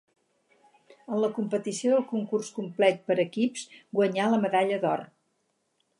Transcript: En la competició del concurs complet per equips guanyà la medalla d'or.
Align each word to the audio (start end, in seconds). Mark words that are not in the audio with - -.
En 1.15 1.19
la 1.23 1.29
competició 1.35 1.93
del 1.93 2.07
concurs 2.13 2.49
complet 2.57 2.99
per 3.11 3.19
equips 3.27 3.69
guanyà 4.01 4.29
la 4.35 4.41
medalla 4.47 4.85
d'or. 4.87 5.05